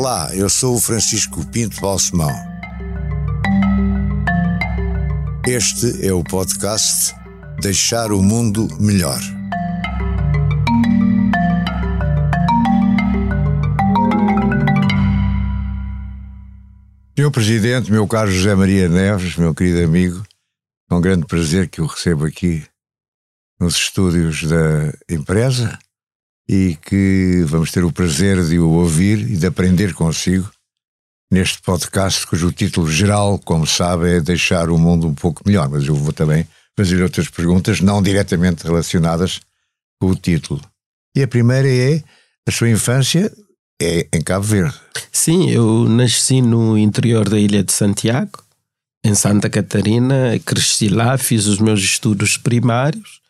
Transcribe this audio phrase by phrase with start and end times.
[0.00, 2.30] Olá, eu sou o Francisco Pinto Balsemão.
[5.44, 7.12] Este é o podcast
[7.60, 9.18] Deixar o Mundo Melhor.
[17.16, 20.22] Senhor Presidente, meu caro José Maria Neves, meu querido amigo,
[20.88, 22.64] é um grande prazer que o recebo aqui
[23.58, 25.76] nos estúdios da empresa
[26.48, 30.50] e que vamos ter o prazer de o ouvir e de aprender consigo
[31.30, 35.68] neste podcast, cujo título geral, como sabe, é Deixar o Mundo um pouco melhor.
[35.68, 39.40] Mas eu vou também fazer outras perguntas, não diretamente relacionadas
[40.00, 40.60] com o título.
[41.14, 42.02] E a primeira é:
[42.46, 43.30] a sua infância
[43.80, 44.74] é em Cabo Verde.
[45.12, 48.42] Sim, eu nasci no interior da Ilha de Santiago,
[49.04, 53.20] em Santa Catarina, cresci lá, fiz os meus estudos primários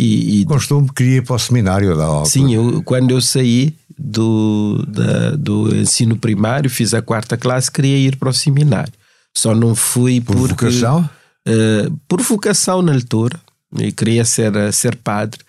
[0.00, 2.24] e, e Costume queria ir para o seminário da aula.
[2.24, 7.98] Sim, eu, quando eu saí do, da, do ensino primário, fiz a quarta classe, queria
[7.98, 8.92] ir para o seminário.
[9.36, 11.08] Só não fui por porque, vocação?
[11.46, 13.38] Uh, por vocação na altura.
[13.78, 15.40] Eu queria ser, ser padre.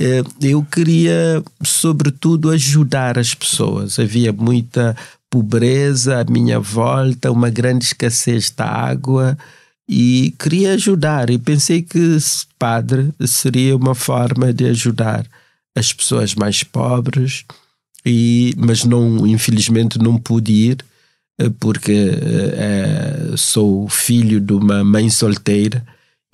[0.00, 3.98] Uh, eu queria, sobretudo, ajudar as pessoas.
[3.98, 4.96] Havia muita
[5.30, 9.36] pobreza à minha volta, uma grande escassez de água
[9.88, 12.18] e queria ajudar e pensei que
[12.58, 15.26] padre seria uma forma de ajudar
[15.74, 17.44] as pessoas mais pobres
[18.04, 20.84] e mas não infelizmente não pude ir
[21.40, 25.84] eh, porque é, sou filho de uma mãe solteira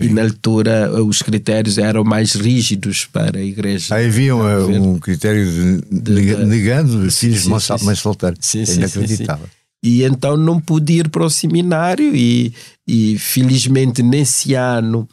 [0.01, 3.95] e na altura os critérios eram mais rígidos para a igreja.
[3.95, 5.45] Aí havia um, um critério
[5.89, 8.35] de, de, de negando filhos de mãe solteira.
[8.41, 9.45] Sim, é inacreditável.
[9.45, 9.64] Sim, sim.
[9.85, 12.51] E então não pude ir para o seminário e,
[12.87, 15.07] e felizmente nesse ano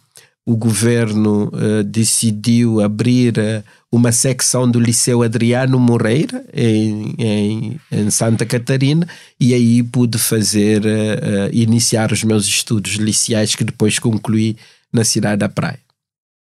[0.47, 3.63] o governo uh, decidiu abrir uh,
[3.93, 9.07] uma secção do Liceu Adriano Moreira em, em, em Santa Catarina
[9.39, 14.57] e aí pude fazer, uh, iniciar os meus estudos liceais que depois concluí
[14.91, 15.81] na cidade da Praia.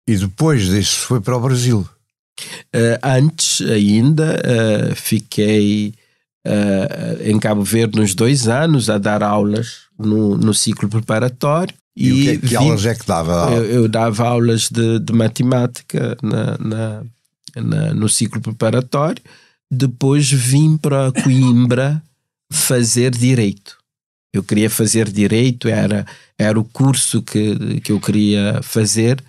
[0.08, 1.86] E depois disso foi para o Brasil?
[3.00, 4.42] antes ainda
[4.96, 5.94] fiquei
[6.46, 11.74] uh, em Cabo Verde nos dois anos a dar aulas no, no ciclo preparatório.
[11.96, 13.52] E, e que, que vim, aulas é que dava?
[13.52, 17.02] Eu, eu dava aulas de, de matemática na, na,
[17.56, 19.22] na, no ciclo preparatório.
[19.70, 22.02] Depois vim para Coimbra
[22.52, 23.78] fazer direito.
[24.32, 26.04] Eu queria fazer direito, era,
[26.36, 29.22] era o curso que, que eu queria fazer.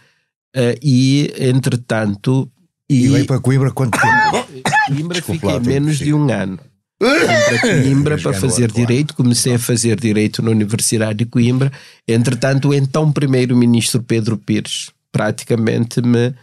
[0.55, 2.49] Uh, e, entretanto.
[2.89, 4.63] E, e veio para Coimbra quanto tempo?
[4.87, 6.59] Coimbra Desculpa, fiquei menos de um ano
[7.05, 9.15] para Coimbra para fazer direito.
[9.15, 11.71] Comecei a fazer direito na Universidade de Coimbra.
[12.07, 16.33] Entretanto, o então primeiro-ministro Pedro Pires praticamente me,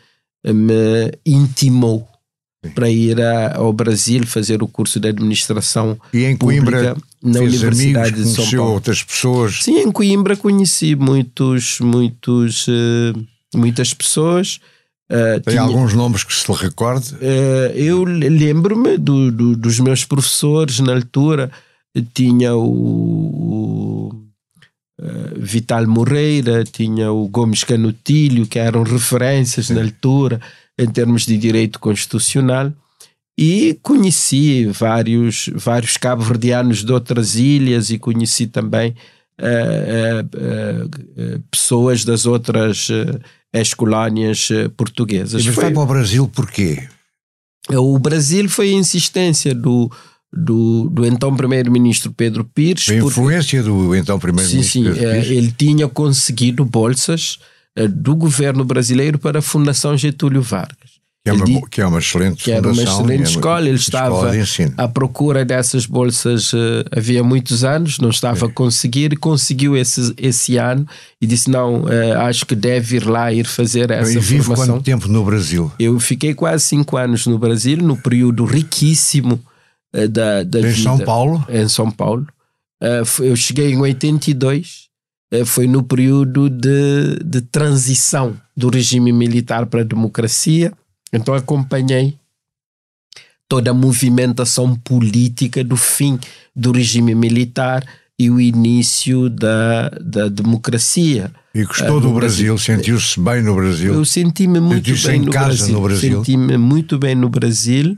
[0.45, 2.09] me intimou
[2.75, 8.15] para ir a, ao Brasil fazer o curso de administração e em Coimbra na Universidade
[8.15, 8.75] amigos, de São Paulo.
[8.75, 9.63] outras pessoas?
[9.63, 14.61] Sim, em Coimbra conheci muitos, muitos, uh, muitas pessoas.
[15.13, 17.15] Uh, Tem tinha, alguns nomes que se lhe recorde?
[17.17, 21.51] Uh, eu lembro-me do, do, dos meus professores na altura.
[22.15, 24.25] Tinha o, o
[24.99, 29.75] uh, Vital Moreira, tinha o Gomes Canutilho, que eram referências Sim.
[29.75, 30.41] na altura
[30.79, 32.73] em termos de direito constitucional.
[33.37, 38.95] E conheci vários, vários cabo-verdianos de outras ilhas e conheci também
[41.51, 42.89] pessoas das outras
[43.53, 45.45] as colónias eh, portuguesas.
[45.45, 46.89] Mas foi para o Brasil porquê?
[47.71, 49.91] O Brasil foi a insistência do,
[50.33, 52.89] do, do então primeiro-ministro Pedro Pires.
[52.89, 55.27] A influência porque, do então primeiro-ministro Pedro Pires?
[55.27, 57.39] Sim, ele tinha conseguido bolsas
[57.77, 60.92] eh, do governo brasileiro para a Fundação Getúlio Vargas.
[61.25, 63.69] Que é, uma, que é uma excelente que era uma excelente escola.
[63.69, 64.33] Ele estava
[64.77, 66.57] à procura dessas bolsas uh,
[66.91, 68.49] havia muitos anos, não estava é.
[68.49, 70.85] a conseguir, conseguiu esse, esse ano
[71.21, 74.75] e disse: Não, uh, acho que deve ir lá ir fazer essa e vive formação.
[74.75, 75.71] quanto tempo no Brasil?
[75.79, 79.39] Eu fiquei quase cinco anos no Brasil, no período riquíssimo
[79.95, 80.83] uh, da, da em vida.
[80.83, 81.47] São Paulo?
[81.49, 82.27] Em São Paulo.
[83.21, 84.89] eu cheguei em 82,
[85.47, 90.73] foi no período de, de transição do regime militar para a democracia
[91.13, 92.17] então acompanhei
[93.49, 96.19] toda a movimentação política do fim
[96.57, 97.85] do regime militar
[98.19, 101.31] e o início da, da democracia.
[101.55, 102.55] E gostou do Brasil?
[102.55, 102.59] Brasil.
[102.59, 103.93] Sentiu-se bem no Brasil?
[103.93, 105.75] Eu senti-me muito bem no Brasil.
[105.75, 106.25] no Brasil.
[106.25, 107.97] Senti-me muito bem no Brasil.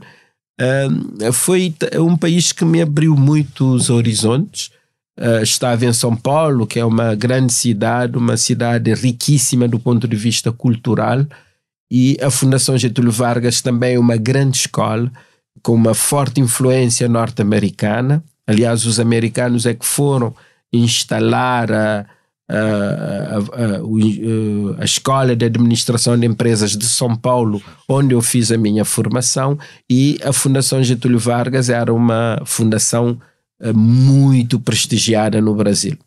[0.59, 4.71] Uh, foi um país que me abriu muitos horizontes.
[5.17, 10.05] Uh, estava em São Paulo, que é uma grande cidade, uma cidade riquíssima do ponto
[10.05, 11.25] de vista cultural
[11.91, 15.11] e a Fundação Getúlio Vargas também é uma grande escola
[15.61, 20.33] com uma forte influência norte-americana Aliás, os americanos é que foram
[20.71, 22.05] instalar a,
[22.47, 28.51] a, a, a, a, Escola de Administração de Empresas de São Paulo, onde eu fiz
[28.51, 29.57] a minha formação,
[29.89, 33.19] e a Fundação Getúlio Vargas era uma fundação
[33.59, 35.97] eh, muito prestigiada no Brasil.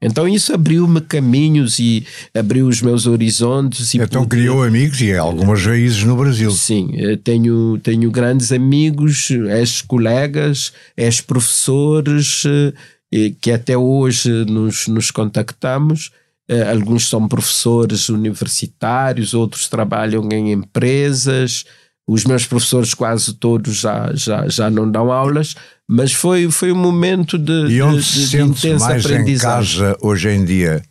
[0.00, 3.94] Então isso abriu-me caminhos e abriu os meus horizontes.
[3.94, 4.36] E então pude...
[4.36, 6.50] criou amigos e algumas raízes no Brasil.
[6.50, 16.10] Sim, eh, tenho, tenho grandes amigos, ex-colegas, ex-professores, eh, que até hoje nos, nos contactamos.
[16.48, 21.64] Eh, alguns são professores universitários, outros trabalham em empresas.
[22.06, 25.56] Os meus professores quase todos já, já, já não dão aulas,
[25.88, 29.74] mas foi, foi um momento de, e onde de, se de intensa mais aprendizagem.
[29.74, 30.82] em casa hoje em dia,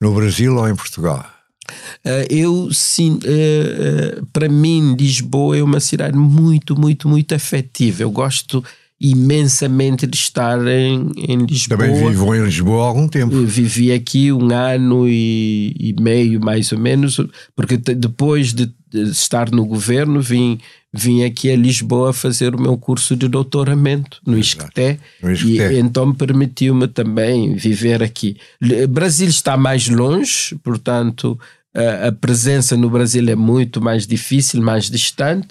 [0.00, 1.24] no Brasil ou em Portugal?
[2.04, 8.02] Uh, eu sim, uh, uh, para mim Lisboa é uma cidade muito, muito, muito afetiva.
[8.02, 8.64] Eu gosto
[9.00, 11.78] imensamente de estar em, em Lisboa.
[11.78, 13.44] Também vivo em Lisboa há algum tempo.
[13.44, 17.20] Vivi aqui um ano e, e meio, mais ou menos,
[17.54, 20.58] porque depois de, de, estar no governo vim,
[20.92, 24.98] vim aqui a Lisboa fazer o meu curso de doutoramento no ISCTE,
[25.44, 28.38] e então permitiu-me também viver aqui.
[28.88, 31.38] Brasil está mais longe, portanto
[32.06, 35.48] a presença no Brasil é muito mais difícil, mais distante,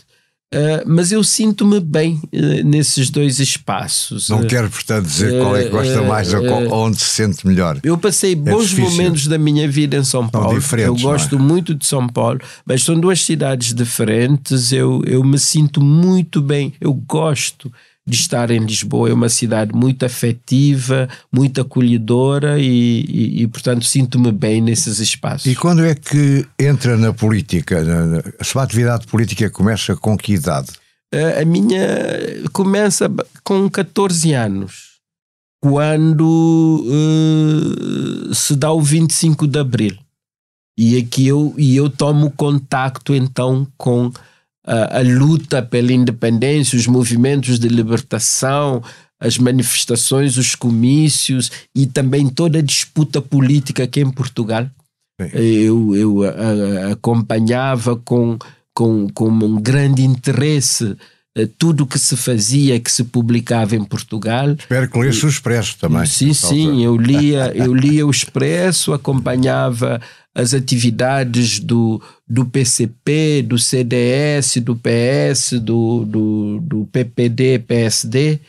[0.55, 4.29] Uh, mas eu sinto-me bem uh, nesses dois espaços.
[4.29, 7.45] Não uh, quero, portanto, dizer qual é que gosta mais ou qual, onde se sente
[7.45, 7.77] melhor.
[7.83, 8.91] Eu passei é bons difícil.
[8.91, 10.57] momentos da minha vida em São Paulo.
[10.77, 11.39] Eu gosto é?
[11.39, 14.71] muito de São Paulo, mas são duas cidades diferentes.
[14.71, 16.73] Eu, eu me sinto muito bem.
[16.79, 17.69] Eu gosto
[18.07, 19.09] de estar em Lisboa.
[19.09, 25.51] É uma cidade muito afetiva, muito acolhedora e, e, e portanto, sinto-me bem nesses espaços.
[25.51, 27.83] E quando é que entra na política?
[28.39, 30.67] A sua atividade política começa com que idade?
[31.39, 31.79] A minha
[32.51, 33.09] começa
[33.43, 34.95] com 14 anos,
[35.61, 39.97] quando uh, se dá o 25 de Abril.
[40.77, 44.11] E aqui eu, e eu tomo contacto então com
[44.65, 48.81] a, a luta pela independência, os movimentos de libertação,
[49.19, 54.67] as manifestações, os comícios e também toda a disputa política aqui em Portugal.
[55.33, 58.37] Eu, eu a, a, acompanhava com,
[58.73, 60.97] com, com um grande interesse
[61.37, 64.51] eh, tudo o que se fazia, que se publicava em Portugal.
[64.51, 66.05] Espero que lesse o Expresso também.
[66.05, 70.01] Sim, sim, eu lia, eu lia o Expresso, acompanhava
[70.35, 78.41] as atividades do, do PCP, do CDS, do PS, do, do, do PPD, PSD,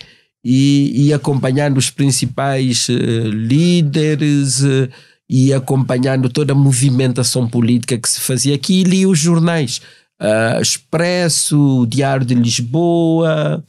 [0.44, 4.88] e, e acompanhando os principais uh, líderes uh,
[5.30, 9.80] e acompanhando toda a movimentação política que se fazia aqui, e li os jornais.
[10.20, 13.64] Uh, Expresso, Diário de Lisboa,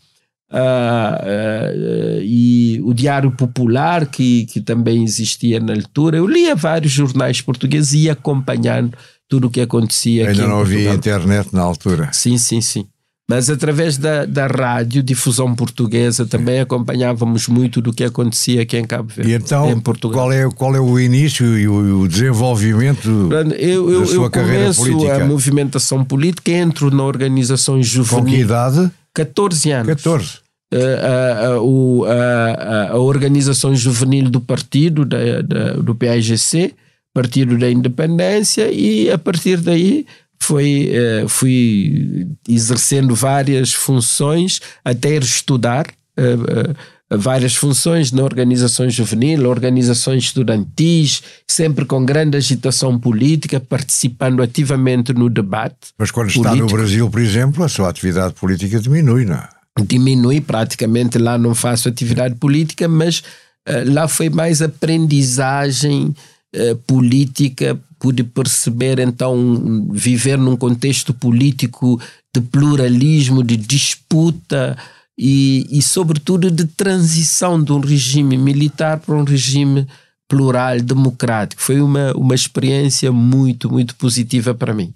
[0.50, 6.18] Uh, uh, e o Diário Popular, que, que também existia na altura.
[6.18, 8.98] Eu lia vários jornais portugueses e ia acompanhando
[9.28, 12.10] tudo o que acontecia Ainda não havia internet na altura.
[12.14, 12.88] Sim, sim, sim.
[13.30, 18.86] Mas através da, da rádio, difusão portuguesa, também acompanhávamos muito do que acontecia aqui em
[18.86, 19.32] Cabo Verde.
[19.32, 20.22] E então, em Portugal.
[20.22, 23.30] Qual, é, qual é o início e o, o desenvolvimento
[23.60, 25.04] eu, eu, da sua eu carreira política?
[25.04, 28.24] Eu começo a movimentação política, entro na organização juvenil.
[28.24, 28.90] Com que idade?
[29.18, 29.88] 14 anos.
[29.88, 30.40] 14.
[30.74, 36.74] Uh, uh, uh, a, a, organização juvenil do partido, da, da, do PAGC,
[37.14, 40.06] Partido da Independência, e a partir daí
[40.40, 46.76] foi, eh, fui exercendo várias funções até ir estudar eh, eh,
[47.10, 55.30] várias funções na organização juvenil, organizações estudantis, sempre com grande agitação política, participando ativamente no
[55.30, 55.94] debate.
[55.98, 56.54] Mas quando político.
[56.54, 59.48] está no Brasil, por exemplo, a sua atividade política diminui, não é?
[59.86, 66.14] Diminui praticamente, lá não faço atividade política, mas uh, lá foi mais aprendizagem
[66.56, 72.02] uh, política, pude perceber então viver num contexto político
[72.36, 74.78] de pluralismo, de disputa,
[75.18, 79.88] e, e, sobretudo, de transição de um regime militar para um regime
[80.28, 81.62] plural, democrático.
[81.62, 84.94] Foi uma, uma experiência muito, muito positiva para mim.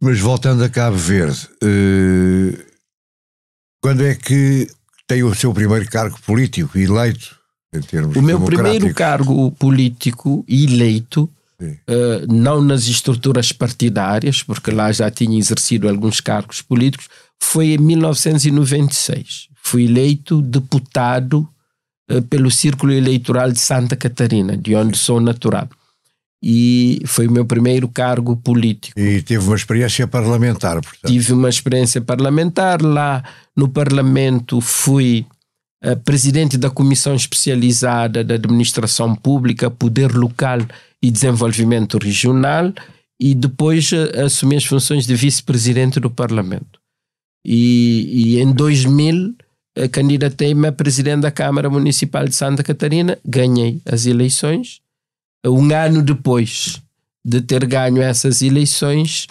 [0.00, 2.58] Mas voltando a Cabo Verde, uh,
[3.80, 4.68] quando é que
[5.06, 7.36] tem o seu primeiro cargo político eleito?
[7.74, 14.92] Em termos o meu primeiro cargo político eleito, uh, não nas estruturas partidárias, porque lá
[14.92, 17.08] já tinha exercido alguns cargos políticos,
[17.40, 21.48] foi em 1996 fui eleito deputado
[22.10, 25.68] uh, pelo Círculo Eleitoral de Santa Catarina, de onde sou natural.
[26.42, 28.98] E foi o meu primeiro cargo político.
[28.98, 31.06] E teve uma experiência parlamentar, portanto.
[31.06, 32.82] Tive uma experiência parlamentar.
[32.82, 33.22] Lá
[33.56, 35.24] no Parlamento fui
[35.84, 40.58] uh, presidente da Comissão Especializada da Administração Pública, Poder Local
[41.00, 42.72] e Desenvolvimento Regional,
[43.20, 46.80] e depois uh, assumi as funções de vice-presidente do Parlamento.
[47.44, 49.36] E, e em 2000
[49.90, 54.80] candidatei-me a presidente da Câmara Municipal de Santa Catarina, ganhei as eleições.
[55.44, 56.80] Um ano depois
[57.24, 59.26] de ter ganho essas eleições,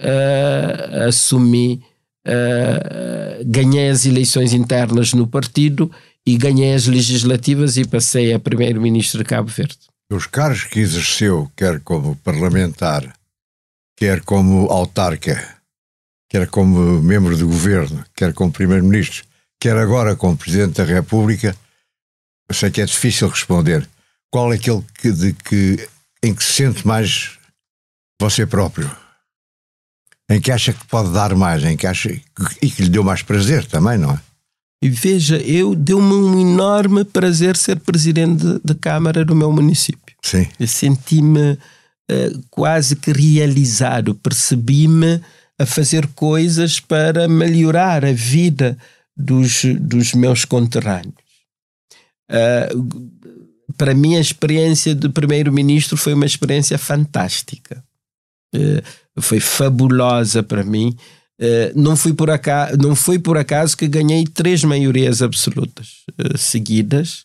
[0.00, 1.82] uh, assumi,
[2.26, 5.90] uh, ganhei as eleições internas no partido
[6.26, 9.78] e ganhei as legislativas e passei a primeiro-ministro de Cabo Verde.
[10.10, 13.12] Os cargos que exerceu, quer como parlamentar,
[13.96, 15.56] quer como autarca,
[16.28, 19.24] quer como membro do governo, quer como primeiro-ministro,
[19.62, 21.56] quer agora como presidente da República,
[22.48, 23.88] eu sei que é difícil responder.
[24.28, 25.88] Qual é aquele que, de que,
[26.20, 27.38] em que se sente mais
[28.20, 28.90] você próprio?
[30.28, 32.10] Em que acha que pode dar mais, em que acha
[32.60, 34.20] e que lhe deu mais prazer também, não é?
[34.82, 40.16] E veja, eu deu-me um enorme prazer ser presidente da Câmara do meu município.
[40.24, 40.48] Sim.
[40.58, 45.20] Eu senti-me uh, quase que realizado, percebi-me
[45.56, 48.76] a fazer coisas para melhorar a vida
[49.16, 51.14] dos, dos meus conterrâneos.
[52.30, 53.12] Uh,
[53.76, 57.82] para mim, a experiência de primeiro-ministro foi uma experiência fantástica.
[58.54, 60.96] Uh, foi fabulosa para mim.
[61.40, 66.04] Uh, não, fui por acaso, não foi por acaso que ganhei três maiorias absolutas
[66.36, 67.24] seguidas.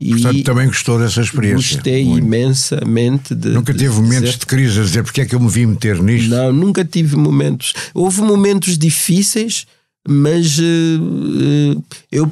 [0.00, 1.76] Portanto, e também gostou dessa experiência.
[1.76, 2.24] Gostei Muito.
[2.24, 3.50] imensamente de.
[3.50, 4.38] Nunca teve momentos dizer...
[4.38, 6.30] de crise a dizer porque é que eu me vi meter nisto?
[6.30, 7.72] Não, nunca tive momentos.
[7.94, 9.66] Houve momentos difíceis,
[10.06, 12.30] mas uh, eu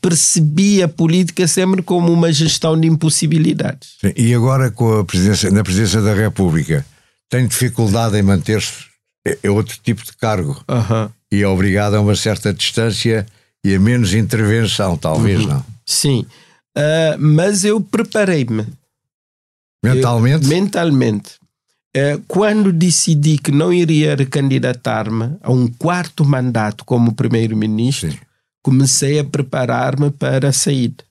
[0.00, 3.96] percebi a política sempre como uma gestão de impossibilidades.
[4.00, 6.84] Sim, e agora com a presidência, na presidência da República,
[7.28, 8.86] tem dificuldade em manter-se,
[9.26, 10.62] é, é, outro tipo de cargo.
[11.30, 13.26] E é obrigado a uma certa distância
[13.64, 15.48] e a menos intervenção, talvez uhum.
[15.48, 15.64] não.
[15.84, 16.26] Sim,
[16.76, 18.66] uh, mas eu preparei-me.
[19.84, 20.44] Mentalmente?
[20.44, 21.32] Eu, mentalmente.
[21.94, 28.16] Eh, quando decidi que não iria recandidatar-me a um quarto mandato como primeiro-ministro,
[28.62, 31.02] comecei a preparar-me para a saída.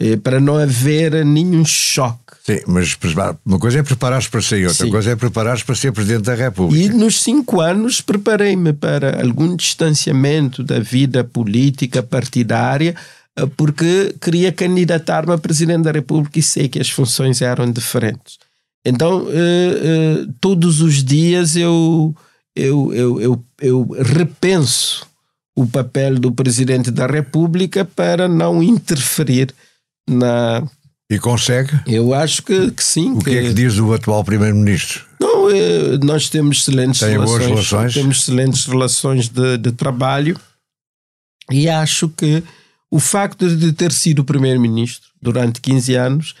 [0.00, 2.36] Eh, para não haver nenhum choque.
[2.42, 2.96] Sim, mas
[3.44, 4.90] uma coisa é preparar-se para sair, outra Sim.
[4.90, 6.82] coisa é preparar-se para ser Presidente da República.
[6.82, 12.94] E nos cinco anos preparei-me para algum distanciamento da vida política partidária,
[13.36, 18.38] eh, porque queria candidatar-me a Presidente da República e sei que as funções eram diferentes.
[18.84, 22.14] Então, uh, uh, todos os dias eu,
[22.56, 25.06] eu, eu, eu, eu repenso
[25.54, 29.54] o papel do Presidente da República para não interferir
[30.08, 30.66] na.
[31.10, 31.72] E consegue?
[31.86, 33.12] Eu acho que, que sim.
[33.12, 35.04] O que, que é que diz o atual Primeiro-Ministro?
[35.20, 37.94] Não, eh, nós temos excelentes Tem relações, boas relações.
[37.94, 40.38] Temos excelentes relações de, de trabalho
[41.50, 42.42] e acho que
[42.90, 46.34] o facto de ter sido Primeiro-Ministro durante 15 anos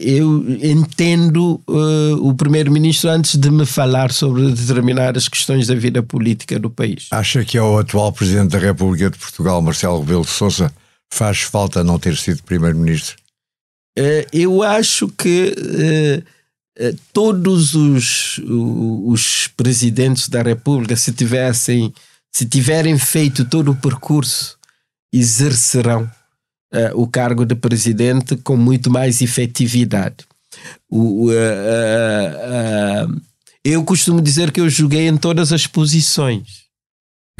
[0.00, 6.58] eu entendo uh, o primeiro-ministro antes de me falar sobre determinadas questões da vida política
[6.58, 7.08] do país.
[7.10, 10.72] Acha que ao atual presidente da República de Portugal, Marcelo Rebelo de Sousa,
[11.12, 13.16] faz falta não ter sido primeiro-ministro?
[13.98, 15.54] Uh, eu acho que
[17.12, 21.92] todos os, os presidentes da República, se tivessem,
[22.32, 24.56] se tiverem feito todo o percurso,
[25.12, 26.08] exercerão
[26.72, 30.16] uh, o cargo de presidente com muito mais efetividade.
[30.88, 33.20] O, uh,
[33.64, 36.68] eu costumo dizer que eu joguei em todas as posições.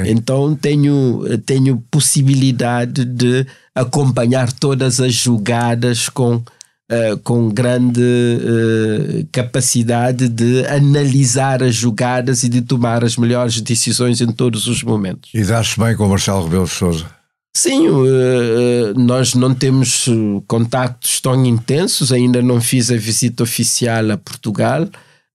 [0.00, 3.44] Então tenho, tenho possibilidade de
[3.74, 12.48] acompanhar todas as jogadas com, uh, com grande uh, capacidade de analisar as jogadas e
[12.48, 15.30] de tomar as melhores decisões em todos os momentos.
[15.34, 17.17] E dá-se bem com o Marcelo Rebelo de Souza?
[17.58, 20.08] Sim, uh, nós não temos
[20.46, 24.88] contactos tão intensos, ainda não fiz a visita oficial a Portugal.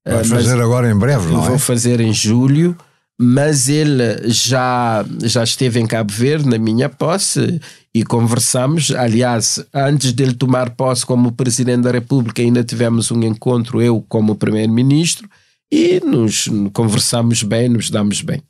[0.05, 1.49] Vai fazer agora em breve, não é?
[1.49, 2.77] Vou fazer em julho,
[3.19, 7.59] mas ele já, já esteve em Cabo Verde na minha posse
[7.93, 8.91] e conversamos.
[8.91, 14.33] Aliás, antes dele tomar posse como Presidente da República, ainda tivemos um encontro, eu como
[14.33, 15.29] Primeiro-Ministro,
[15.69, 18.41] e nos conversamos bem, nos damos bem.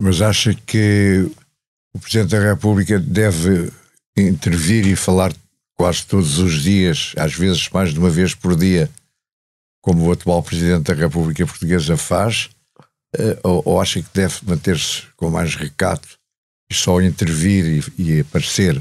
[0.00, 1.28] Mas acha que
[1.98, 3.72] o Presidente da República deve
[4.16, 5.32] intervir e falar
[5.74, 8.88] quase todos os dias, às vezes mais de uma vez por dia,
[9.82, 12.50] como o atual Presidente da República Portuguesa faz,
[13.16, 16.08] eh, ou, ou acha que deve manter-se com mais recato
[16.70, 18.80] e só intervir e, e aparecer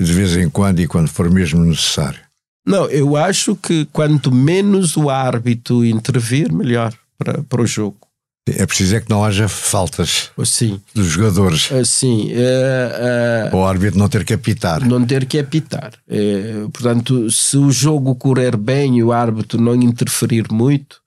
[0.00, 2.20] de vez em quando e quando for mesmo necessário?
[2.66, 8.07] Não, eu acho que quanto menos o árbitro intervir, melhor para, para o jogo.
[8.56, 10.80] É preciso é que não haja faltas Sim.
[10.94, 11.68] dos jogadores.
[11.84, 12.32] Sim.
[12.32, 14.86] Uh, uh, o árbitro não ter que apitar.
[14.86, 15.92] Não ter que apitar.
[16.08, 21.00] Uh, portanto, se o jogo correr bem e o árbitro não interferir muito,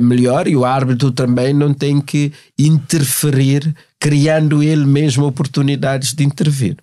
[0.00, 0.46] melhor.
[0.46, 6.76] E o árbitro também não tem que interferir, criando ele mesmo oportunidades de intervir.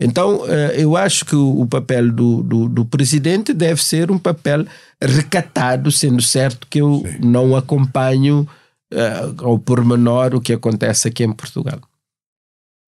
[0.00, 4.64] Então, eu acho que o papel do, do, do, presidente deve ser um papel
[4.98, 7.28] recatado, sendo certo que eu Sim.
[7.28, 8.48] não acompanho
[8.94, 11.80] uh, ao pormenor o que acontece aqui em Portugal.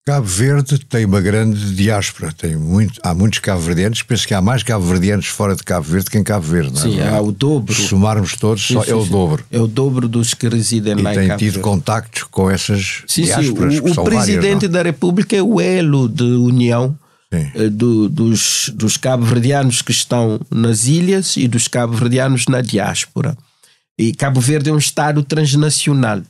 [0.07, 4.63] Cabo Verde tem uma grande diáspora, tem muito, há muitos cabo-verdianos, penso que há mais
[4.63, 6.83] cabo-verdianos fora de Cabo Verde que em Cabo Verde, não é?
[6.83, 7.75] Sim, há o dobro.
[7.75, 9.43] Se somarmos todos, sim, só sim, é o dobro.
[9.51, 11.33] É o dobro dos que residem e lá em Cabo Verde.
[11.33, 13.81] E tem tido contactos com essas sim, diásporas, sim.
[13.81, 16.97] O, o presidente várias, da República é o elo de união
[17.29, 23.37] eh, do, dos, dos cabo-verdianos que estão nas ilhas e dos cabo-verdianos na diáspora.
[23.99, 26.21] E Cabo Verde é um Estado transnacional.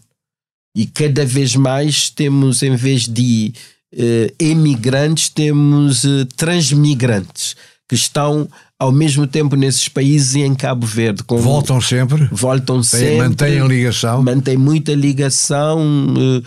[0.75, 3.53] E cada vez mais temos, em vez de
[3.93, 7.55] uh, emigrantes, temos uh, transmigrantes
[7.89, 8.47] que estão
[8.79, 11.24] ao mesmo tempo nesses países e em Cabo Verde.
[11.24, 12.29] Com, voltam sempre?
[12.31, 13.17] Voltam sempre.
[13.17, 14.24] Mantêm ligação?
[14.24, 15.79] Mantêm muita ligação.
[16.15, 16.43] Uh,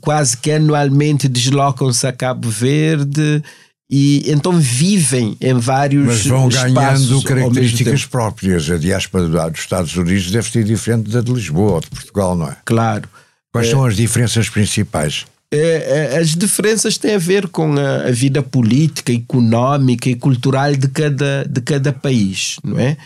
[0.00, 3.42] quase que anualmente deslocam-se a Cabo Verde
[3.90, 8.70] e então vivem em vários Mas vão ganhando características próprias.
[8.70, 12.48] A diáspora dos Estados Unidos deve ser diferente da de Lisboa ou de Portugal, não
[12.48, 12.56] é?
[12.66, 13.08] Claro.
[13.50, 15.24] Quais é, são as diferenças principais?
[15.50, 20.74] É, é, as diferenças têm a ver com a, a, vida política, económica e cultural
[20.74, 22.98] de cada, de cada país, não é?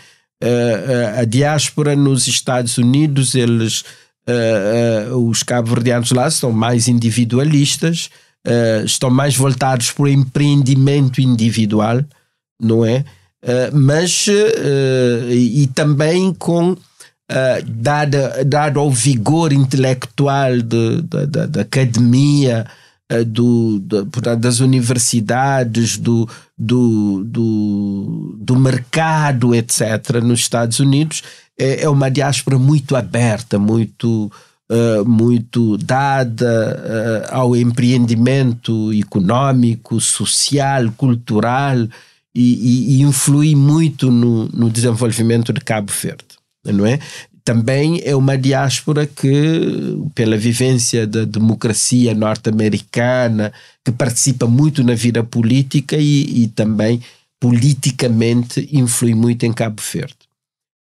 [0.43, 3.85] A, a, a diáspora nos Estados Unidos, eles,
[5.15, 8.09] os cabo-verdianos lá são mais individualistas,
[8.47, 12.03] uh, estão mais voltados para o empreendimento individual,
[12.59, 13.05] não é?
[13.43, 16.75] Uh, mas uh, e também com
[17.65, 22.67] dado, dado ao vigor intelectual de, de, de, da academia,
[23.27, 23.79] do,
[24.39, 31.23] das universidades, do, do, do, do mercado, etc., nos Estados Unidos,
[31.59, 34.31] é, é uma diáspora muito aberta, muito
[34.71, 41.77] uh, muito dada uh, ao empreendimento econômico, social, cultural
[42.33, 46.25] e, e, e influi muito no, no desenvolvimento de Cabo Verde,
[46.65, 46.99] não é?
[47.43, 53.51] também é uma diáspora que, pela vivência da democracia norte-americana,
[53.83, 57.01] que participa muito na vida política e, e, também
[57.39, 60.15] politicamente influi muito em Cabo Verde.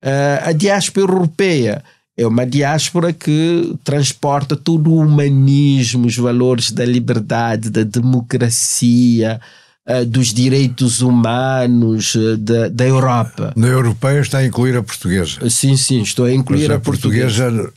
[0.03, 1.85] Uh, a diáspora europeia
[2.17, 9.39] é uma diáspora que transporta todo o humanismo, os valores da liberdade, da democracia,
[9.87, 13.53] uh, dos direitos humanos uh, da, da Europa.
[13.55, 15.49] Na europeia está a incluir a portuguesa.
[15.51, 17.45] Sim, sim, estou a incluir Mas a, a portuguesa.
[17.45, 17.73] portuguesa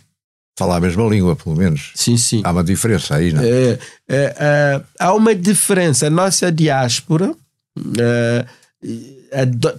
[0.57, 1.91] fala a mesma língua, pelo menos.
[1.95, 2.41] Sim, sim.
[2.43, 3.47] Há uma diferença aí, não é?
[3.47, 6.07] é, é, é há uma diferença.
[6.07, 7.33] A nossa diáspora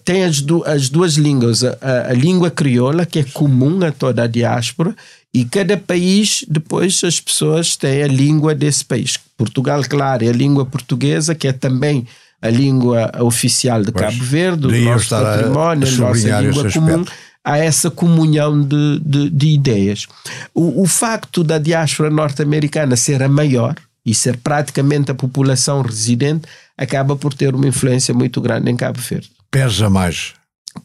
[0.04, 1.76] tem as, du as duas línguas, a,
[2.08, 4.94] a, língua crioula, que é comum a toda a diáspora,
[5.32, 9.18] e cada país, depois, as pessoas têm a língua desse país.
[9.36, 12.06] Portugal, claro, é a língua portuguesa, que é também
[12.42, 17.04] a língua oficial de Cabo Verde, o nosso património, a, a nossa língua comum.
[17.42, 20.06] Há essa comunhão de, de, de ideias.
[20.54, 26.46] O, o facto da diáspora norte-americana ser a maior e ser praticamente a população residente
[26.76, 29.30] acaba por ter uma influência muito grande em Cabo Verde.
[29.50, 30.34] Pesa mais.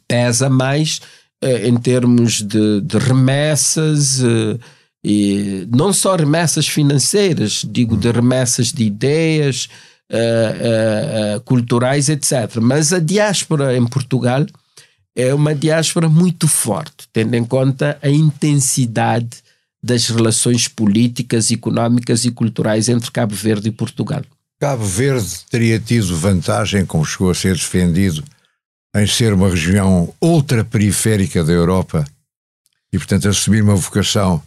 [0.07, 1.01] Pesa mais
[1.41, 4.57] eh, em termos de, de remessas, eh,
[5.03, 9.69] e não só remessas financeiras, digo de remessas de ideias,
[10.09, 12.57] eh, culturais, etc.
[12.61, 14.45] Mas a diáspora em Portugal
[15.15, 19.37] é uma diáspora muito forte, tendo em conta a intensidade
[19.81, 24.23] das relações políticas, económicas e culturais entre Cabo Verde e Portugal.
[24.59, 28.23] Cabo Verde teria tido vantagem, como chegou a ser defendido,
[28.95, 32.05] em ser uma região ultraperiférica da Europa
[32.91, 34.41] e, portanto, assumir uma vocação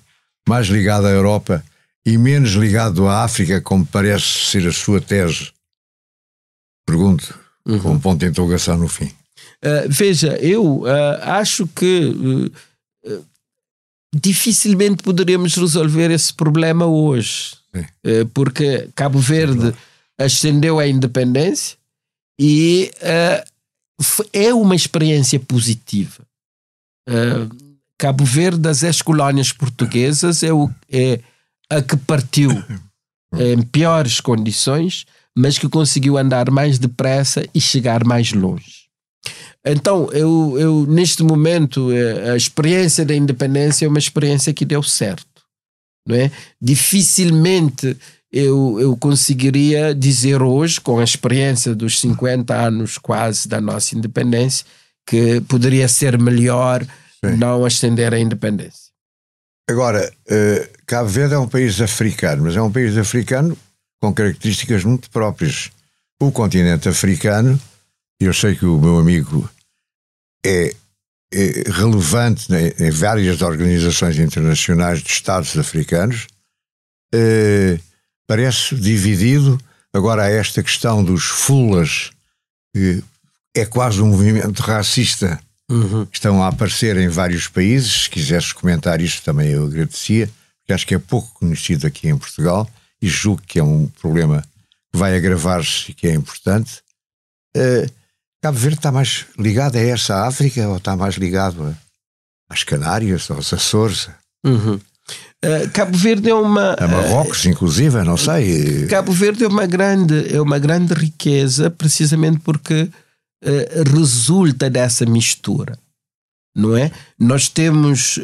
[0.49, 1.63] mais ligada à Europa
[2.05, 5.53] e menos ligado à África, como parece ser a sua tese?
[6.87, 7.79] Pergunto, uhum.
[7.81, 9.13] com um ponto de interrogação no fim.
[9.63, 10.87] Uh, veja, eu uh,
[11.23, 12.51] acho que
[13.05, 13.25] uh,
[14.15, 17.59] dificilmente poderemos resolver esse problema hoje,
[18.33, 19.75] porque Cabo Verde
[20.19, 21.77] ascendeu à independência
[22.41, 22.91] e
[24.33, 26.25] é uma experiência positiva.
[27.09, 27.49] Uh,
[27.97, 31.21] Cabo Verde, das ex-colónias portuguesas, é, o, é
[31.69, 32.51] a que partiu
[33.37, 35.05] em piores condições,
[35.37, 38.89] mas que conseguiu andar mais depressa e chegar mais longe.
[39.65, 44.83] Então, eu, eu neste momento, eh, a experiência da independência é uma experiência que deu
[44.83, 45.43] certo,
[46.07, 46.31] não é?
[46.61, 47.97] Dificilmente
[48.33, 54.67] eu, eu conseguiria dizer hoje, com a experiência dos 50 anos quase da nossa independência,
[55.07, 56.85] que poderia ser melhor
[57.25, 57.37] Sim.
[57.37, 58.89] não ascender a independência.
[59.69, 63.57] Agora, uh, Cabo Verde é um país africano, mas é um país africano
[64.01, 65.71] com características muito próprias.
[66.21, 67.61] O continente africano,
[68.21, 69.49] eu sei que o meu amigo
[70.45, 70.75] é,
[71.33, 76.27] é relevante em várias organizações internacionais de Estados africanos,
[77.15, 77.88] uh,
[78.29, 79.59] parece dividido.
[79.93, 82.11] Agora há esta questão dos fulas,
[82.73, 83.03] que
[83.57, 86.07] é quase um movimento racista, uhum.
[86.13, 88.05] estão a aparecer em vários países.
[88.05, 92.19] Se quisesse comentar isto também eu agradecia, porque acho que é pouco conhecido aqui em
[92.19, 92.69] Portugal
[93.01, 94.45] e julgo que é um problema
[94.93, 96.83] que vai agravar-se e que é importante.
[97.57, 97.91] Uh,
[98.43, 101.75] Cabo Verde está mais ligado a essa África ou está mais ligado a,
[102.53, 104.09] às Canárias, aos Açores?
[104.45, 104.79] Uhum.
[105.45, 106.75] Uh, Cabo Verde é uma.
[106.75, 108.87] A Marrocos, uh, inclusive, não sei.
[108.87, 115.79] Cabo Verde é uma grande, é uma grande riqueza, precisamente porque uh, resulta dessa mistura.
[116.57, 116.91] Não é?
[117.17, 118.19] Nós temos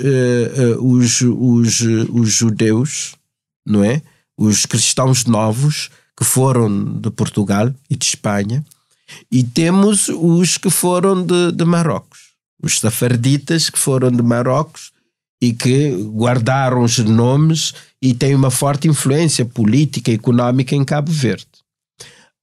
[0.80, 3.14] os, os, os judeus,
[3.64, 4.02] não é?
[4.36, 8.64] Os cristãos novos que foram de Portugal e de Espanha,
[9.30, 14.90] e temos os que foram de, de Marrocos, os safarditas que foram de Marrocos
[15.42, 21.10] e que guardaram os nomes e têm uma forte influência política e económica em Cabo
[21.10, 21.46] Verde.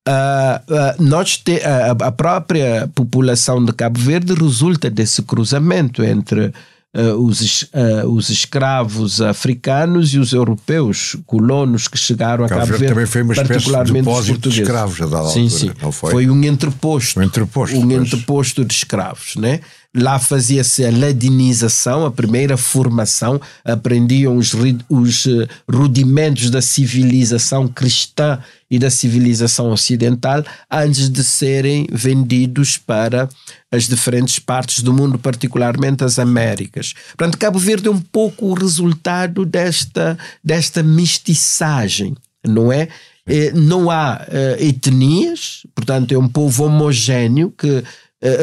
[0.07, 6.47] Uh, uh, nós te, uh, a própria população de Cabo Verde resulta desse cruzamento entre
[6.47, 7.69] uh, os,
[8.07, 13.21] os escravos africanos e os europeus, colonos que chegaram a Cabo, Cabo Verde, também foi
[13.21, 15.91] uma particularmente de depósito de escravos a dada sim, altura, sim.
[15.91, 16.11] foi?
[16.11, 19.59] Foi um entreposto, um entreposto, um entreposto de escravos, né?
[19.93, 24.53] Lá fazia-se a ladinização, a primeira formação, aprendiam os,
[24.87, 33.27] os eh, rudimentos da civilização cristã e da civilização ocidental antes de serem vendidos para
[33.69, 36.93] as diferentes partes do mundo, particularmente as Américas.
[37.17, 42.15] Portanto, Cabo Verde é um pouco o resultado desta, desta mestiçagem,
[42.47, 42.87] não é?
[43.27, 47.83] é não há uh, etnias, portanto, é um povo homogéneo que eh,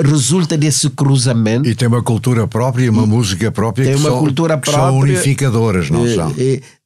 [0.04, 1.68] resulta desse cruzamento.
[1.68, 4.84] E tem uma cultura própria e uma música própria tem que, uma são, cultura própria,
[4.84, 6.34] são unificadoras, não são?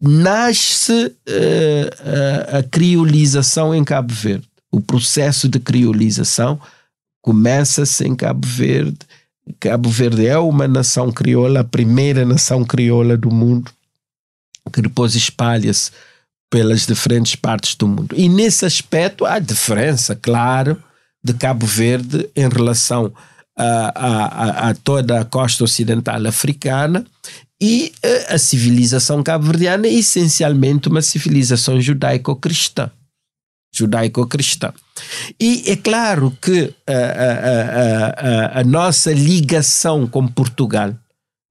[0.00, 1.14] Nasce
[2.52, 4.46] a, a criolização em Cabo Verde.
[4.70, 6.60] O processo de criolização
[7.22, 8.98] começa-se em Cabo Verde.
[9.58, 13.70] Cabo Verde é uma nação crioula, a primeira nação crioula do mundo,
[14.72, 15.90] que depois espalha-se
[16.50, 18.14] pelas diferentes partes do mundo.
[18.14, 20.76] E nesse aspecto há diferença, claro,
[21.22, 23.12] de Cabo Verde em relação
[23.56, 27.04] a, a, a toda a costa ocidental africana
[27.60, 32.90] e a, eh, a civilização cabo-verdiana é essencialmente uma civilização judaico-cristã.
[33.74, 34.72] Judaico-cristã.
[35.38, 40.94] E é claro que a, a, a, nossa ligação com Portugal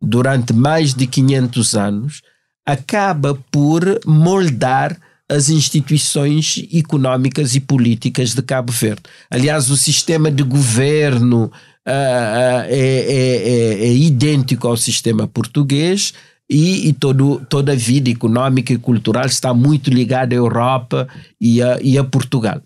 [0.01, 2.21] durante mais de 500 anos
[2.65, 4.99] acaba por moldar
[5.31, 9.03] as instituições económicas e políticas de Cabo Verde.
[9.29, 16.13] Aliás, o sistema de governo uh, uh, é, é, é, é, idêntico ao sistema português
[16.49, 21.07] e, e todo, toda a vida económica e cultural está muito ligada à Europa
[21.39, 22.61] e a, e a Portugal.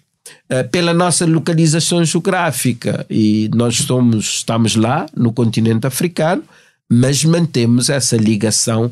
[0.52, 6.44] Uh, pela nossa localização geográfica, e nós somos, estamos lá no continente africano,
[6.92, 8.92] mas mantemos essa ligação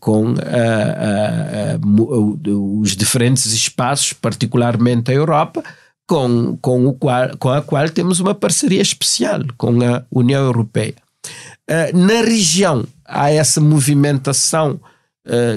[0.00, 5.62] com eh, eh, os diferentes espaços, particularmente a Europa,
[6.06, 10.94] com, com, o qual, com a qual temos uma parceria especial com a União Europeia.
[11.94, 14.78] na região há essa movimentação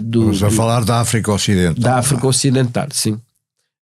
[0.03, 0.31] do.
[0.31, 1.83] Estamos a falar da África Ocidental.
[1.83, 3.19] Da África Ocidental, sim.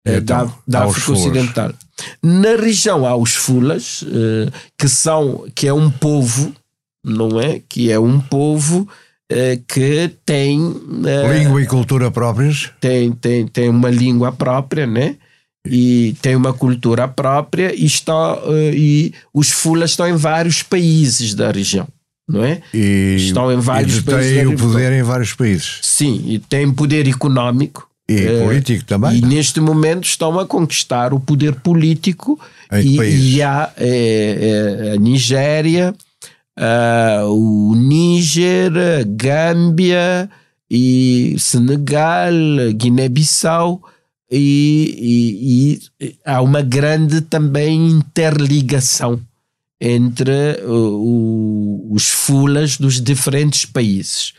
[0.06, 1.74] Então, da, da África Ocidental.
[2.22, 4.04] Na região há os Fulas,
[4.78, 6.54] que são que é um povo,
[7.04, 7.62] não é?
[7.68, 8.94] Que é um povo eh,
[9.68, 12.72] que tem uh, língua e cultura próprias.
[12.82, 15.16] tem, tem, tem uma língua própria né?
[15.68, 21.36] E tem uma cultura própria e, está, uh, e os fulas estão em vários países
[21.36, 21.88] da região
[22.28, 22.62] não é?
[22.74, 25.80] E, estão em vários países têm o poder em vários países.
[25.82, 29.18] Sim e têm poder económico e político também.
[29.18, 32.40] e neste momento estão a conquistar o poder político
[32.72, 33.72] em e, e há
[34.94, 35.94] a Nigéria
[36.60, 38.72] uh, o Níger,
[39.08, 40.30] Gâmbia
[40.70, 42.34] e Senegal,
[42.76, 43.82] Guiné-Bissau
[44.30, 49.20] e, e, e, há uma grande também interligação
[49.82, 54.34] entre uh, o, os fulas dos diferentes países.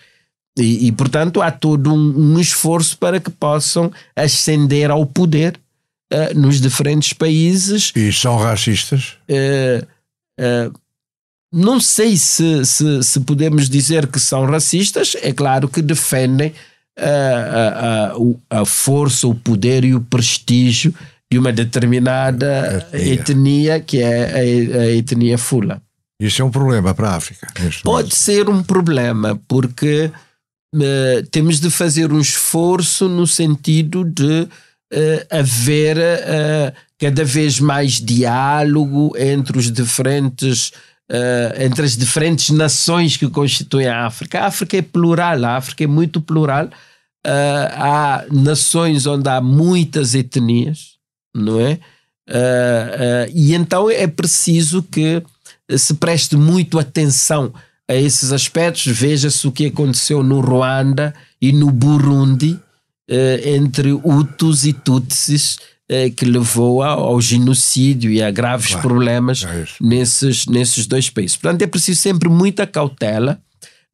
[0.56, 5.59] E, e, portanto, há todo um, um, esforço para que possam ascender ao poder
[6.12, 7.92] uh, nos diferentes países.
[7.96, 9.16] E são racistas?
[9.28, 9.85] Uh,
[10.38, 10.80] uh,
[11.53, 16.53] não sei se, se, se, podemos dizer que são racistas, é claro que defendem
[16.97, 18.13] a,
[18.51, 20.95] a, a força, o poder e o prestígio
[21.31, 25.83] de uma determinada etnia, etnia que é a, a etnia fula.
[26.21, 27.47] Isso é um problema para a África.
[27.55, 28.17] Pode momento.
[28.17, 30.11] ser um problema, porque
[30.75, 34.49] uh, temos de fazer um esforço no sentido de uh,
[35.31, 40.73] haver uh, cada vez mais diálogo entre os diferentes
[41.59, 44.40] entre as diferentes nações que constituem a África.
[44.40, 46.68] A África é plural, a África é muito plural.
[47.25, 50.96] há nações onde há muitas etnias,
[51.35, 51.79] não é?
[53.35, 55.23] e então é preciso que
[55.77, 57.53] se preste muito atenção
[57.88, 58.87] a esses aspectos.
[58.87, 62.59] Veja-se o que aconteceu no Ruanda e no Burundi
[63.11, 65.59] entre Hutus e Tutsis,
[65.92, 71.37] eh, que levou ao genocídio e a graves claro, problemas é nesses, nesses dois países.
[71.37, 73.40] Portanto, é preciso sempre muita cautela.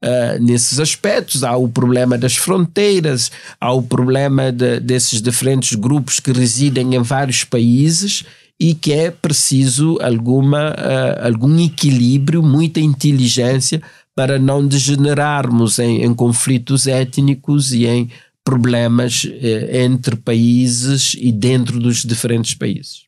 [0.05, 1.43] Uh, nesses aspectos.
[1.43, 7.03] Há o problema das fronteiras, há o problema de, desses diferentes grupos que residem em
[7.03, 8.23] vários países
[8.61, 13.81] e que é preciso alguma, uh, algum equilíbrio, muita inteligência
[14.15, 18.11] para não degenerarmos em, em conflitos étnicos e em
[18.47, 23.05] problemas uh, entre países e dentro dos diferentes países.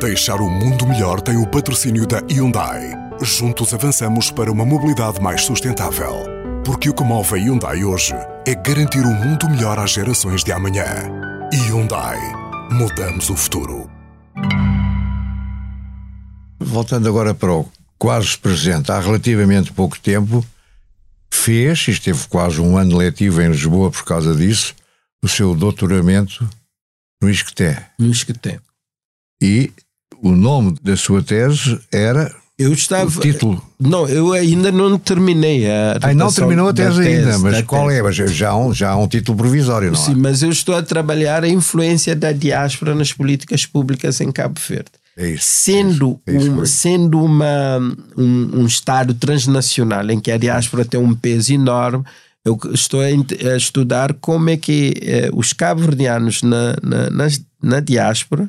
[0.00, 2.92] Deixar o mundo melhor tem o patrocínio da Hyundai.
[3.22, 6.24] Juntos avançamos para uma mobilidade mais sustentável.
[6.64, 8.12] Porque o que move a Hyundai hoje
[8.44, 10.84] é garantir um mundo melhor às gerações de amanhã.
[11.54, 12.18] Hyundai.
[12.72, 13.88] Mudamos o futuro.
[16.58, 20.44] Voltando agora para o quase presente, há relativamente pouco tempo,
[21.36, 24.74] fez, e esteve quase um ano letivo em Lisboa por causa disso,
[25.22, 26.48] o seu doutoramento
[27.22, 27.90] no Isqueté.
[27.98, 28.60] No Isqueté.
[29.40, 29.72] E
[30.22, 33.06] o nome da sua tese era eu estava.
[33.06, 33.62] O título.
[33.78, 35.98] Não, eu ainda não terminei a.
[36.00, 37.98] Ah, não terminou a tese, tese ainda, mas qual tese.
[37.98, 38.02] é?
[38.02, 40.16] Mas já há, um, já há um título provisório, não Sim, é?
[40.16, 44.90] mas eu estou a trabalhar a influência da diáspora nas políticas públicas em Cabo Verde.
[45.16, 47.78] É isso, sendo é isso, é um, sendo uma,
[48.16, 52.04] um, um, Estado transnacional em que a diáspora tem um peso enorme,
[52.44, 57.26] eu estou a, estudar como é que eh, os cabo-verdianos na, na, na,
[57.60, 58.48] na diáspora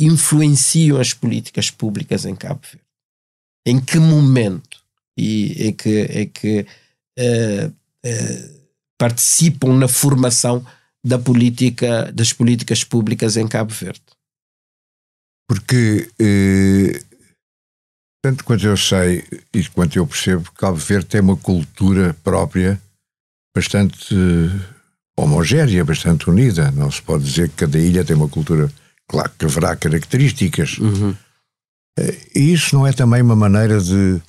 [0.00, 2.86] influenciam as políticas públicas em Cabo Verde.
[3.66, 4.80] Em que momento?
[5.18, 6.66] E é que, é que
[7.18, 8.60] uh, uh,
[8.96, 10.64] participam na formação
[11.04, 14.00] da política, das políticas públicas em Cabo Verde.
[15.50, 17.02] Porque, eh,
[18.22, 22.80] tanto quanto eu sei e quanto eu percebo, Cabo Verde tem uma cultura própria
[23.52, 24.14] bastante
[25.18, 26.70] homogénea, bastante unida.
[26.70, 28.70] Não se pode dizer que cada ilha tem uma cultura,
[29.08, 30.78] claro que haverá características.
[30.78, 31.16] Uhum
[32.34, 34.20] e isso não é também uma maneira de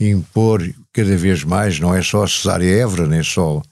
[0.00, 0.62] impor
[0.92, 3.62] cada vez mais, não é só a Cesária Évora, nem só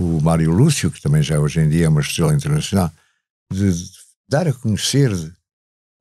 [0.00, 2.90] o Mário Lúcio, que também já hoje em dia é uma estrela internacional,
[3.52, 3.72] de
[4.28, 5.16] dar a conhecer a,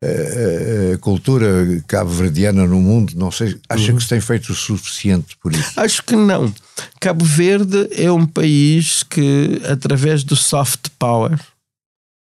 [0.04, 3.98] a, a cultura cabo-verdiana no mundo, não sei, acha uhum.
[3.98, 5.80] que se tem feito o suficiente por isso?
[5.80, 6.54] Acho que não.
[7.00, 11.40] Cabo Verde é um país que, através do soft power,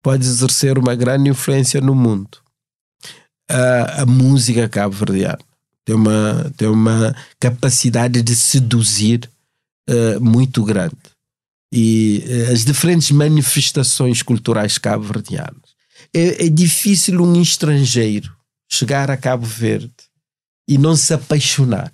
[0.04, 2.39] pode exercer uma grande influência no mundo
[3.50, 5.39] a, a música cabo-verdiana.
[5.84, 9.30] Tem uma, tem uma capacidade de seduzir
[9.89, 10.95] uh, muito grande.
[11.74, 15.68] E uh, as diferentes manifestações culturais cabo-verdianas.
[16.13, 18.36] É, é difícil um estrangeiro
[18.69, 19.91] chegar a Cabo Verde
[20.67, 21.91] e não se apaixonar.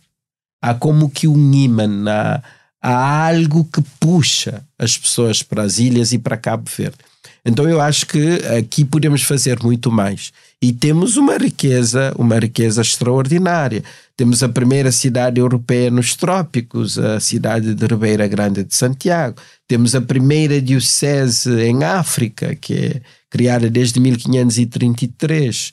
[0.61, 2.43] Há como que um imã, há,
[2.81, 6.97] há algo que puxa as pessoas para as ilhas e para Cabo Verde.
[7.45, 10.33] Então eu acho que aqui podemos fazer muito mais.
[10.59, 13.83] E temos uma riqueza, uma riqueza extraordinária.
[14.17, 19.37] Temos a primeira cidade europeia nos trópicos, a cidade de Ribeira Grande de Santiago.
[19.67, 25.71] Temos a primeira diocese em África, que é criada desde 1533.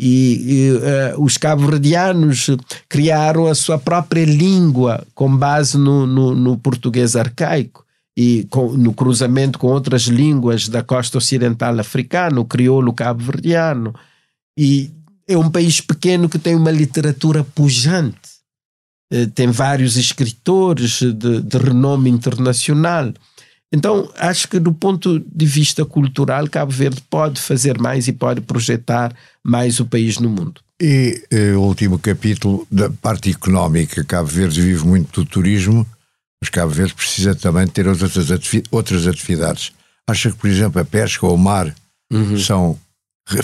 [0.00, 2.50] E, e uh, os cabo-verdianos
[2.88, 7.84] criaram a sua própria língua com base no, no, no português arcaico
[8.16, 13.94] e com, no cruzamento com outras línguas da costa ocidental africana, o crioulo cabo-verdiano.
[14.58, 14.90] E
[15.26, 18.32] é um país pequeno que tem uma literatura pujante,
[19.10, 23.12] eh, tem vários escritores de, de renome internacional.
[23.72, 28.42] Então, acho que do ponto de vista cultural, Cabo Verde pode fazer mais e pode
[28.42, 30.60] projetar mais o país no mundo.
[30.78, 34.04] E eh, o último capítulo da parte económica.
[34.04, 35.86] Cabo Verde vive muito do turismo,
[36.42, 38.16] mas Cabo Verde precisa também ter outras,
[38.68, 39.70] outras atividades.
[40.08, 41.72] Acha que, por exemplo, a pesca ou o mar
[42.12, 42.36] uhum.
[42.36, 42.76] são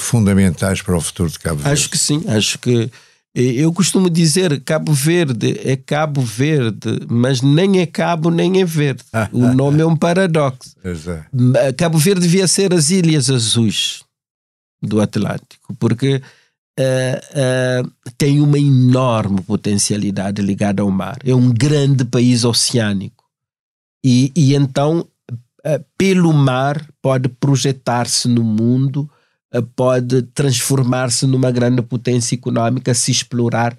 [0.00, 1.72] fundamentais para o futuro de Cabo Verde?
[1.72, 2.24] Acho que sim.
[2.26, 2.90] Acho que
[3.32, 9.04] eu costumo dizer Cabo Verde é Cabo Verde, mas nem é Cabo nem é Verde.
[9.32, 10.74] O nome é um paradoxo.
[10.82, 11.72] É.
[11.74, 14.02] Cabo Verde devia ser as Ilhas Azuis
[14.82, 16.20] do Atlântico, porque
[16.78, 21.18] uh, tem uma enorme potencialidade ligada ao mar.
[21.24, 23.24] É um grande país oceânico.
[24.04, 29.10] E, e então, uh, pelo mar, pode projetar-se no mundo
[29.74, 33.76] pode transformar-se numa grande potência económica se explorar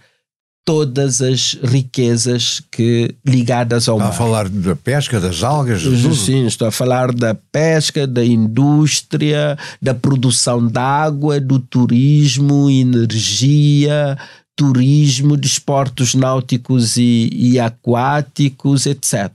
[0.65, 4.13] todas as riquezas que ligadas ao Está mar.
[4.13, 5.81] a falar da pesca, das algas?
[5.81, 6.13] Tudo.
[6.13, 14.17] Sim, estou a falar da pesca, da indústria, da produção de água, do turismo, energia,
[14.55, 19.31] turismo, desportos náuticos e, e aquáticos, etc.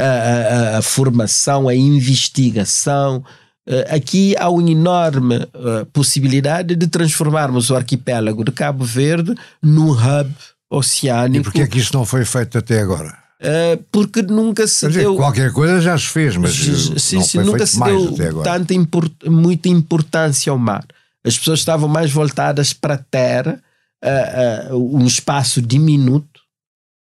[0.00, 3.22] A, a, a formação, a investigação,
[3.66, 9.90] eh, aqui há uma enorme uh, possibilidade de transformarmos o arquipélago de Cabo Verde num
[9.90, 10.30] hub
[10.74, 11.40] oceânico.
[11.40, 13.16] E porquê é que isso não foi feito até agora?
[13.40, 15.16] Uh, porque nunca se dizer, deu.
[15.16, 20.50] Qualquer coisa já se fez, mas sim, sim, nunca se deu tanta import, muita importância
[20.50, 20.84] ao mar.
[21.22, 23.60] As pessoas estavam mais voltadas para a terra,
[24.02, 26.40] uh, uh, um espaço diminuto,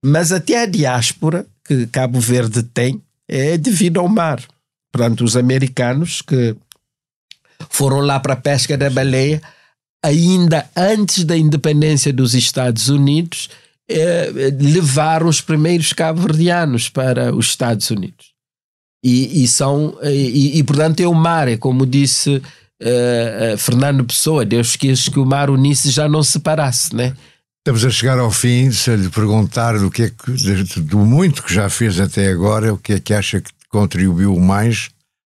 [0.04, 4.42] mas até a diáspora que Cabo Verde tem é devido ao mar.
[4.92, 6.56] Portanto, os americanos que
[7.70, 9.42] foram lá para a pesca da baleia,
[10.06, 13.50] ainda antes da independência dos Estados Unidos,
[13.90, 18.34] eh, levaram os primeiros cabo-verdianos para os Estados Unidos.
[19.04, 22.42] E, e são, e, e, portanto é o mar, é como disse
[22.82, 27.16] uh, Fernando Pessoa, Deus quis que o mar unisse já não separasse, né?
[27.60, 31.54] Estamos a chegar ao fim, se lhe perguntar do que é que, do muito que
[31.54, 34.90] já fez até agora, o que é que acha que contribuiu mais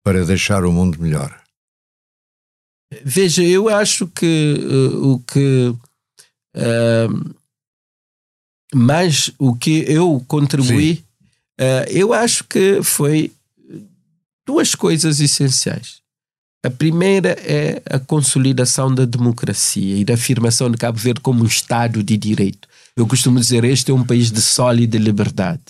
[0.04, 1.36] para deixar o mundo melhor?
[3.04, 5.74] Veja, eu acho que uh, o que
[6.56, 7.36] uh,
[8.74, 11.04] mais o que eu contribuí,
[11.60, 13.32] uh, eu acho que foi
[14.46, 16.02] duas coisas essenciais.
[16.64, 21.48] A primeira é a consolidação da democracia e da afirmação de Cabo Verde como um
[21.48, 22.68] Estado de direito.
[22.96, 25.62] Eu costumo dizer este é um país de sólida liberdade.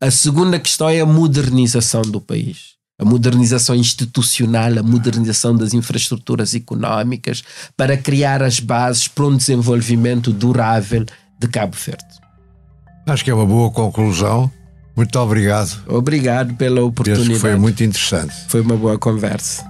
[0.00, 2.74] A segunda questão é a modernização do país.
[3.00, 7.42] A modernização institucional, a modernização das infraestruturas económicas
[7.74, 11.06] para criar as bases para um desenvolvimento durável
[11.38, 12.04] de Cabo Verde.
[13.06, 14.50] Acho que é uma boa conclusão.
[14.94, 15.82] Muito obrigado.
[15.88, 17.26] Obrigado pela oportunidade.
[17.26, 18.34] Penso que foi muito interessante.
[18.48, 19.69] Foi uma boa conversa.